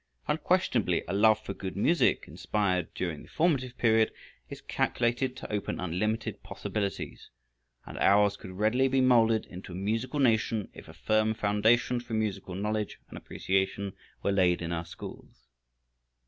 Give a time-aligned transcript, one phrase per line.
[0.27, 4.11] Unquestionably a love for good music, inspired during the formative period,
[4.49, 7.29] is calculated to open unlimited possibilities,
[7.85, 12.13] and ours could readily be molded into a musical nation if a firm foundation for
[12.15, 13.93] musical knowledge and appreciation
[14.23, 15.49] were laid in our schools.